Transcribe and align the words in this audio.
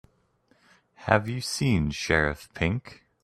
Have 1.05 1.29
you 1.29 1.41
seen 1.41 1.91
Sheriff 1.91 2.49
Pink? 2.55 3.03